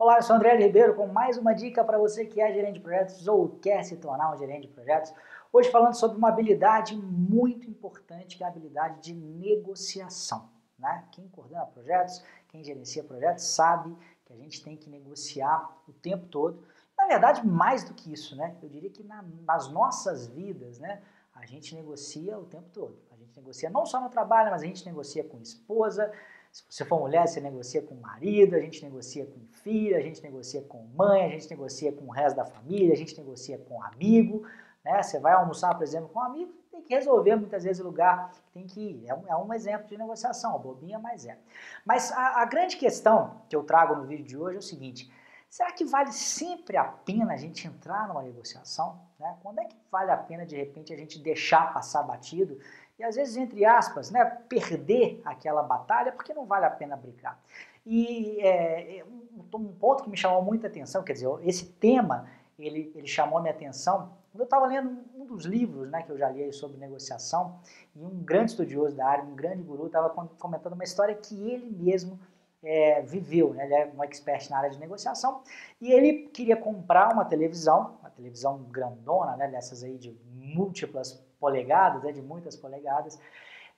Olá, 0.00 0.16
eu 0.16 0.22
sou 0.22 0.34
André 0.34 0.56
Ribeiro 0.56 0.94
com 0.94 1.06
mais 1.06 1.36
uma 1.36 1.52
dica 1.52 1.84
para 1.84 1.98
você 1.98 2.24
que 2.24 2.40
é 2.40 2.50
gerente 2.50 2.76
de 2.76 2.80
projetos 2.80 3.28
ou 3.28 3.50
quer 3.58 3.82
se 3.82 3.98
tornar 3.98 4.32
um 4.32 4.38
gerente 4.38 4.62
de 4.62 4.72
projetos. 4.72 5.12
Hoje 5.52 5.70
falando 5.70 5.92
sobre 5.92 6.16
uma 6.16 6.30
habilidade 6.30 6.96
muito 6.96 7.68
importante, 7.68 8.38
que 8.38 8.42
é 8.42 8.46
a 8.46 8.48
habilidade 8.48 9.02
de 9.02 9.12
negociação. 9.12 10.48
Né? 10.78 11.06
Quem 11.12 11.28
coordena 11.28 11.66
projetos, 11.66 12.24
quem 12.48 12.64
gerencia 12.64 13.04
projetos, 13.04 13.44
sabe 13.44 13.94
que 14.24 14.32
a 14.32 14.36
gente 14.36 14.64
tem 14.64 14.74
que 14.74 14.88
negociar 14.88 15.70
o 15.86 15.92
tempo 15.92 16.28
todo. 16.28 16.66
Na 16.96 17.06
verdade, 17.06 17.46
mais 17.46 17.84
do 17.84 17.92
que 17.92 18.10
isso, 18.10 18.34
né? 18.34 18.56
Eu 18.62 18.70
diria 18.70 18.88
que 18.88 19.04
na, 19.04 19.22
nas 19.44 19.70
nossas 19.70 20.26
vidas, 20.28 20.78
né? 20.78 21.02
A 21.34 21.44
gente 21.44 21.74
negocia 21.74 22.38
o 22.38 22.46
tempo 22.46 22.70
todo. 22.72 22.98
A 23.12 23.16
gente 23.16 23.36
negocia 23.36 23.68
não 23.68 23.84
só 23.84 24.00
no 24.00 24.08
trabalho, 24.08 24.50
mas 24.50 24.62
a 24.62 24.66
gente 24.66 24.86
negocia 24.86 25.22
com 25.22 25.38
esposa, 25.42 26.10
se 26.50 26.64
você 26.68 26.84
for 26.84 26.98
mulher, 26.98 27.28
você 27.28 27.40
negocia 27.40 27.80
com 27.80 27.94
o 27.94 28.00
marido, 28.00 28.56
a 28.56 28.60
gente 28.60 28.82
negocia 28.82 29.24
com 29.24 29.40
filho, 29.62 29.96
a 29.96 30.00
gente 30.00 30.20
negocia 30.22 30.62
com 30.62 30.84
mãe, 30.96 31.24
a 31.24 31.28
gente 31.28 31.48
negocia 31.48 31.92
com 31.92 32.06
o 32.06 32.10
resto 32.10 32.36
da 32.36 32.44
família, 32.44 32.92
a 32.92 32.96
gente 32.96 33.16
negocia 33.16 33.56
com 33.58 33.82
amigo. 33.82 34.42
Né? 34.84 35.00
Você 35.02 35.20
vai 35.20 35.32
almoçar, 35.32 35.74
por 35.74 35.84
exemplo, 35.84 36.08
com 36.08 36.18
um 36.18 36.22
amigo, 36.22 36.52
tem 36.70 36.82
que 36.82 36.94
resolver 36.94 37.36
muitas 37.36 37.62
vezes 37.62 37.80
o 37.80 37.84
lugar 37.84 38.32
que 38.32 38.40
tem 38.52 38.66
que 38.66 38.80
ir. 38.80 39.08
É 39.08 39.14
um, 39.14 39.28
é 39.28 39.36
um 39.36 39.52
exemplo 39.54 39.86
de 39.86 39.96
negociação, 39.96 40.58
bobinha, 40.58 40.98
mas 40.98 41.24
é. 41.24 41.38
Mas 41.84 42.10
a, 42.10 42.42
a 42.42 42.44
grande 42.44 42.76
questão 42.76 43.42
que 43.48 43.54
eu 43.54 43.62
trago 43.62 43.94
no 43.94 44.06
vídeo 44.06 44.24
de 44.24 44.36
hoje 44.36 44.56
é 44.56 44.58
o 44.58 44.62
seguinte, 44.62 45.10
Será 45.50 45.72
que 45.72 45.84
vale 45.84 46.12
sempre 46.12 46.76
a 46.76 46.84
pena 46.84 47.32
a 47.32 47.36
gente 47.36 47.66
entrar 47.66 48.06
numa 48.06 48.22
negociação? 48.22 49.00
Né? 49.18 49.36
Quando 49.42 49.58
é 49.58 49.64
que 49.64 49.76
vale 49.90 50.12
a 50.12 50.16
pena, 50.16 50.46
de 50.46 50.54
repente, 50.54 50.92
a 50.92 50.96
gente 50.96 51.18
deixar 51.18 51.74
passar 51.74 52.04
batido 52.04 52.56
e, 53.00 53.02
às 53.02 53.16
vezes, 53.16 53.36
entre 53.36 53.64
aspas, 53.64 54.10
né, 54.10 54.24
perder 54.48 55.22
aquela 55.24 55.62
batalha 55.62 56.12
porque 56.12 56.34
não 56.34 56.44
vale 56.44 56.66
a 56.66 56.70
pena 56.70 56.96
brigar? 56.96 57.40
E 57.86 58.38
é, 58.40 59.04
um, 59.08 59.56
um 59.56 59.72
ponto 59.72 60.04
que 60.04 60.10
me 60.10 60.16
chamou 60.16 60.42
muita 60.42 60.66
atenção, 60.66 61.02
quer 61.02 61.14
dizer, 61.14 61.28
esse 61.42 61.64
tema, 61.64 62.28
ele, 62.58 62.92
ele 62.94 63.06
chamou 63.06 63.40
minha 63.40 63.54
atenção 63.54 64.10
quando 64.30 64.42
eu 64.42 64.44
estava 64.44 64.66
lendo 64.66 65.02
um 65.16 65.26
dos 65.26 65.44
livros 65.44 65.90
né, 65.90 66.02
que 66.02 66.10
eu 66.12 66.18
já 66.18 66.28
li 66.28 66.52
sobre 66.52 66.76
negociação, 66.76 67.58
e 67.96 68.04
um 68.04 68.22
grande 68.22 68.52
estudioso 68.52 68.94
da 68.94 69.06
área, 69.06 69.24
um 69.24 69.34
grande 69.34 69.62
guru, 69.62 69.86
estava 69.86 70.10
comentando 70.38 70.74
uma 70.74 70.84
história 70.84 71.14
que 71.14 71.34
ele 71.50 71.68
mesmo 71.70 72.18
é, 72.62 73.00
viveu, 73.02 73.54
né? 73.54 73.64
ele 73.64 73.74
é 73.74 73.92
um 73.96 74.04
expert 74.04 74.48
na 74.50 74.58
área 74.58 74.70
de 74.70 74.78
negociação, 74.78 75.42
e 75.80 75.90
ele 75.90 76.28
queria 76.28 76.56
comprar 76.56 77.12
uma 77.12 77.24
televisão, 77.24 77.96
uma 78.00 78.10
televisão 78.10 78.58
grandona, 78.70 79.36
né, 79.36 79.48
dessas 79.48 79.82
aí 79.82 79.98
de 79.98 80.16
múltiplas 80.32 81.20
polegadas, 81.40 82.02
né, 82.02 82.12
de 82.12 82.22
muitas 82.22 82.54
polegadas, 82.54 83.18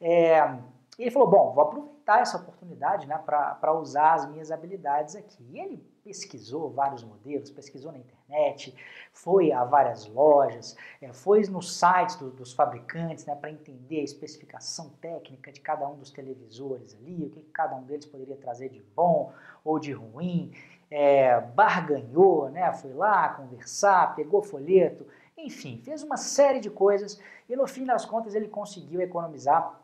é, 0.00 0.58
e 0.98 1.04
ele 1.04 1.10
falou, 1.10 1.28
bom, 1.28 1.52
vou 1.52 1.64
aproveitar 1.64 2.20
essa 2.20 2.36
oportunidade 2.36 3.06
né, 3.06 3.16
para 3.16 3.72
usar 3.72 4.14
as 4.14 4.30
minhas 4.30 4.50
habilidades 4.50 5.16
aqui. 5.16 5.42
E 5.50 5.58
ele 5.58 5.82
pesquisou 6.04 6.70
vários 6.70 7.02
modelos, 7.02 7.50
pesquisou 7.50 7.92
na 7.92 7.98
internet, 7.98 8.74
foi 9.12 9.52
a 9.52 9.64
várias 9.64 10.06
lojas, 10.06 10.76
é, 11.00 11.12
foi 11.12 11.42
nos 11.48 11.78
sites 11.78 12.16
do, 12.16 12.30
dos 12.30 12.52
fabricantes 12.52 13.24
né, 13.24 13.34
para 13.34 13.50
entender 13.50 14.00
a 14.00 14.04
especificação 14.04 14.90
técnica 15.00 15.50
de 15.50 15.60
cada 15.60 15.88
um 15.88 15.96
dos 15.96 16.10
televisores 16.10 16.94
ali, 17.00 17.24
o 17.24 17.30
que 17.30 17.40
cada 17.52 17.74
um 17.76 17.84
deles 17.84 18.04
poderia 18.04 18.36
trazer 18.36 18.68
de 18.68 18.82
bom 18.94 19.32
ou 19.64 19.78
de 19.78 19.92
ruim, 19.92 20.52
é, 20.90 21.40
barganhou, 21.40 22.50
né, 22.50 22.70
foi 22.72 22.92
lá 22.92 23.30
conversar, 23.30 24.14
pegou 24.14 24.42
folheto, 24.42 25.06
enfim, 25.36 25.80
fez 25.82 26.02
uma 26.02 26.16
série 26.16 26.60
de 26.60 26.70
coisas 26.70 27.20
e 27.48 27.56
no 27.56 27.66
fim 27.66 27.84
das 27.84 28.04
contas 28.04 28.34
ele 28.34 28.48
conseguiu 28.48 29.00
economizar 29.00 29.80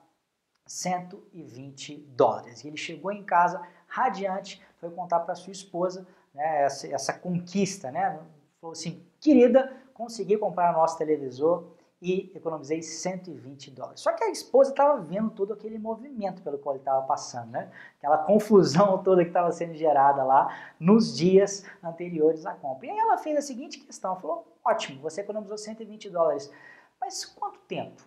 120 0.67 1.97
dólares. 2.15 2.63
E 2.63 2.69
ele 2.69 2.77
chegou 2.77 3.11
em 3.11 3.25
casa 3.25 3.61
radiante, 3.87 4.63
foi 4.79 4.91
contar 4.91 5.21
para 5.21 5.35
sua 5.35 5.53
esposa 5.53 6.07
né, 6.35 6.65
essa, 6.65 6.87
essa, 6.89 7.13
conquista, 7.13 7.91
né? 7.91 8.21
Falou 8.61 8.73
assim, 8.73 9.03
querida, 9.21 9.75
consegui 9.95 10.37
comprar 10.37 10.73
nosso 10.73 10.99
televisor 10.99 11.65
e 12.01 12.33
economizei 12.35 12.81
120 12.81 13.73
dólares. 13.73 14.01
Só 14.01 14.13
que 14.13 14.23
a 14.23 14.31
esposa 14.31 14.71
estava 14.71 15.01
vendo 15.01 15.31
todo 15.31 15.53
aquele 15.53 15.79
movimento 15.79 16.43
pelo 16.43 16.59
qual 16.59 16.75
ele 16.75 16.83
estava 16.83 17.05
passando, 17.05 17.51
né? 17.51 17.71
Aquela 17.99 18.19
confusão 18.19 18.99
toda 19.03 19.23
que 19.23 19.31
estava 19.31 19.51
sendo 19.51 19.75
gerada 19.75 20.23
lá 20.23 20.75
nos 20.79 21.17
dias 21.17 21.65
anteriores 21.83 22.47
à 22.47 22.55
compra. 22.55 22.87
E 22.87 22.91
aí 22.91 22.99
ela 22.99 23.19
fez 23.19 23.37
a 23.37 23.43
seguinte 23.43 23.81
questão, 23.81 24.15
falou, 24.17 24.47
ótimo, 24.65 25.01
você 25.03 25.23
economizou 25.23 25.59
120 25.59 26.09
dólares, 26.11 26.53
mas 27.01 27.25
quanto 27.25 27.59
tempo 27.61 28.03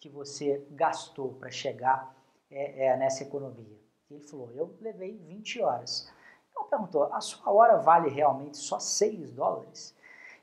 que 0.00 0.08
você 0.08 0.66
gastou 0.72 1.34
para 1.34 1.50
chegar 1.50 2.14
é, 2.50 2.86
é, 2.86 2.96
nessa 2.96 3.22
economia? 3.22 3.78
E 4.10 4.14
ele 4.14 4.24
falou, 4.24 4.50
eu 4.52 4.76
levei 4.80 5.16
20 5.18 5.62
horas. 5.62 6.12
Então 6.50 6.64
perguntou, 6.64 7.04
a 7.12 7.20
sua 7.20 7.52
hora 7.52 7.76
vale 7.76 8.08
realmente 8.08 8.56
só 8.56 8.78
6 8.78 9.32
dólares? 9.32 9.94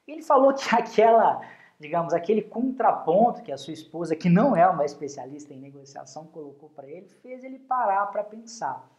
E 0.07 0.11
ele 0.11 0.21
falou 0.21 0.53
que 0.53 0.63
aquela, 0.75 1.41
digamos, 1.83 2.13
aquele 2.13 2.41
contraponto 2.41 3.43
que 3.43 3.51
a 3.51 3.57
sua 3.57 3.73
esposa, 3.73 4.15
que 4.15 4.29
não 4.29 4.55
é 4.55 4.65
uma 4.67 4.85
especialista 4.85 5.53
em 5.53 5.59
negociação, 5.59 6.25
colocou 6.27 6.69
para 6.69 6.87
ele, 6.87 7.09
fez 7.21 7.43
ele 7.43 7.59
parar 7.59 8.05
para 8.05 8.23
pensar. 8.23 8.89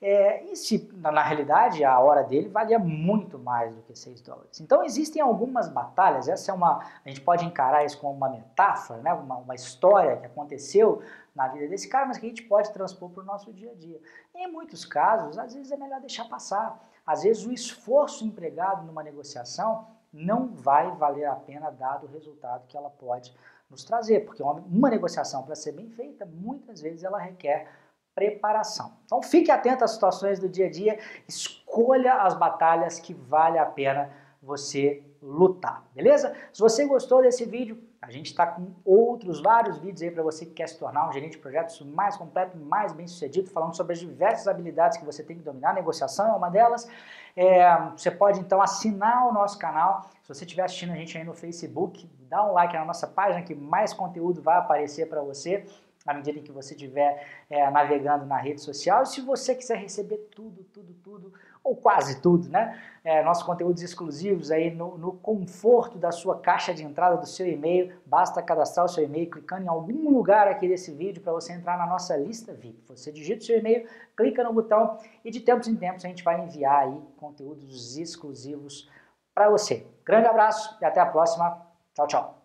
É, 0.00 0.42
e 0.46 0.56
se, 0.56 0.90
na, 0.94 1.12
na, 1.12 1.22
realidade, 1.22 1.84
a 1.84 1.96
hora 2.00 2.24
dele 2.24 2.48
valia 2.48 2.80
muito 2.80 3.38
mais 3.38 3.72
do 3.72 3.82
que 3.82 3.96
6 3.96 4.20
dólares. 4.22 4.60
Então, 4.60 4.82
existem 4.82 5.22
algumas 5.22 5.68
batalhas, 5.68 6.26
essa 6.26 6.50
é 6.50 6.54
uma, 6.54 6.84
a 7.04 7.08
gente 7.08 7.20
pode 7.20 7.44
encarar 7.44 7.84
isso 7.84 8.00
como 8.00 8.12
uma 8.12 8.28
metáfora, 8.28 9.00
né, 9.00 9.12
uma, 9.12 9.36
uma 9.36 9.54
história 9.54 10.16
que 10.16 10.26
aconteceu 10.26 11.00
na 11.32 11.46
vida 11.46 11.68
desse 11.68 11.88
cara, 11.88 12.06
mas 12.06 12.18
que 12.18 12.26
a 12.26 12.28
gente 12.28 12.42
pode 12.42 12.72
transpor 12.72 13.10
para 13.10 13.22
o 13.22 13.26
nosso 13.26 13.52
dia 13.52 13.70
a 13.70 13.74
dia. 13.74 14.00
Em 14.34 14.50
muitos 14.50 14.84
casos, 14.84 15.38
às 15.38 15.54
vezes 15.54 15.70
é 15.70 15.76
melhor 15.76 16.00
deixar 16.00 16.24
passar. 16.24 16.84
Às 17.06 17.22
vezes, 17.22 17.46
o 17.46 17.52
esforço 17.52 18.24
empregado 18.24 18.84
numa 18.84 19.04
negociação 19.04 19.86
não 20.12 20.48
vai 20.48 20.90
valer 20.96 21.24
a 21.24 21.34
pena 21.34 21.70
dado 21.70 22.06
o 22.06 22.10
resultado 22.10 22.66
que 22.66 22.76
ela 22.76 22.90
pode 22.90 23.34
nos 23.70 23.84
trazer, 23.84 24.20
porque 24.20 24.42
uma, 24.42 24.54
uma 24.54 24.90
negociação, 24.90 25.42
para 25.42 25.54
ser 25.54 25.72
bem 25.72 25.88
feita, 25.88 26.26
muitas 26.26 26.80
vezes 26.80 27.02
ela 27.02 27.18
requer 27.18 27.68
preparação. 28.14 28.92
Então 29.06 29.22
fique 29.22 29.50
atento 29.50 29.84
às 29.84 29.92
situações 29.92 30.38
do 30.38 30.48
dia 30.48 30.66
a 30.66 30.70
dia, 30.70 30.98
escolha 31.26 32.22
as 32.22 32.34
batalhas 32.34 32.98
que 32.98 33.14
vale 33.14 33.58
a 33.58 33.64
pena 33.64 34.10
você 34.42 35.04
lutar, 35.22 35.84
beleza? 35.94 36.34
Se 36.52 36.60
você 36.60 36.84
gostou 36.84 37.22
desse 37.22 37.44
vídeo, 37.44 37.80
a 38.02 38.10
gente 38.10 38.26
está 38.26 38.44
com 38.44 38.72
outros 38.84 39.40
vários 39.40 39.78
vídeos 39.78 40.02
aí 40.02 40.10
para 40.10 40.24
você 40.24 40.44
que 40.44 40.52
quer 40.52 40.68
se 40.68 40.76
tornar 40.76 41.08
um 41.08 41.12
gerente 41.12 41.32
de 41.32 41.38
projetos 41.38 41.80
mais 41.82 42.16
completo, 42.16 42.58
mais 42.58 42.92
bem 42.92 43.06
sucedido, 43.06 43.48
falando 43.48 43.76
sobre 43.76 43.92
as 43.92 44.00
diversas 44.00 44.48
habilidades 44.48 44.98
que 44.98 45.04
você 45.04 45.22
tem 45.22 45.36
que 45.36 45.42
dominar, 45.44 45.72
negociação 45.72 46.28
é 46.28 46.32
uma 46.32 46.50
delas. 46.50 46.88
É, 47.36 47.64
você 47.96 48.10
pode 48.10 48.40
então 48.40 48.60
assinar 48.60 49.28
o 49.28 49.32
nosso 49.32 49.56
canal, 49.56 50.10
se 50.22 50.28
você 50.28 50.44
estiver 50.44 50.64
assistindo 50.64 50.92
a 50.92 50.96
gente 50.96 51.16
aí 51.16 51.22
no 51.22 51.32
Facebook, 51.32 52.10
dá 52.28 52.44
um 52.44 52.52
like 52.52 52.74
na 52.74 52.84
nossa 52.84 53.06
página 53.06 53.42
que 53.42 53.54
mais 53.54 53.92
conteúdo 53.94 54.42
vai 54.42 54.58
aparecer 54.58 55.08
para 55.08 55.22
você 55.22 55.64
à 56.06 56.14
medida 56.14 56.38
em 56.38 56.42
que 56.42 56.52
você 56.52 56.74
estiver 56.74 57.26
é, 57.48 57.70
navegando 57.70 58.26
na 58.26 58.36
rede 58.36 58.60
social. 58.60 59.02
E 59.02 59.06
se 59.06 59.20
você 59.20 59.54
quiser 59.54 59.78
receber 59.78 60.18
tudo, 60.34 60.64
tudo, 60.64 60.94
tudo, 61.02 61.32
ou 61.62 61.76
quase 61.76 62.20
tudo, 62.20 62.48
né? 62.48 62.80
É, 63.04 63.22
nossos 63.22 63.42
conteúdos 63.44 63.82
exclusivos 63.82 64.50
aí 64.50 64.70
no, 64.70 64.98
no, 64.98 65.12
conforto 65.12 65.98
da 65.98 66.10
sua 66.10 66.38
caixa 66.38 66.74
de 66.74 66.84
entrada 66.84 67.16
do 67.16 67.26
seu 67.26 67.46
e-mail, 67.46 67.92
basta 68.04 68.42
cadastrar 68.42 68.86
o 68.86 68.88
seu 68.88 69.04
e-mail 69.04 69.30
clicando 69.30 69.64
em 69.64 69.68
algum 69.68 70.10
lugar 70.10 70.48
aqui 70.48 70.68
desse 70.68 70.92
vídeo 70.92 71.22
para 71.22 71.32
você 71.32 71.52
entrar 71.52 71.78
na 71.78 71.86
nossa 71.86 72.16
lista 72.16 72.52
VIP. 72.52 72.82
Você 72.88 73.12
digita 73.12 73.42
o 73.42 73.44
seu 73.44 73.58
e-mail, 73.58 73.86
clica 74.16 74.42
no 74.42 74.52
botão 74.52 74.98
e 75.24 75.30
de 75.30 75.40
tempos 75.40 75.68
em 75.68 75.76
tempos 75.76 76.04
a 76.04 76.08
gente 76.08 76.24
vai 76.24 76.40
enviar 76.40 76.82
aí 76.82 77.00
conteúdos 77.16 77.96
exclusivos 77.96 78.88
para 79.34 79.48
você. 79.48 79.86
Grande 80.04 80.26
abraço 80.26 80.76
e 80.80 80.84
até 80.84 81.00
a 81.00 81.06
próxima. 81.06 81.64
Tchau, 81.94 82.06
tchau. 82.06 82.41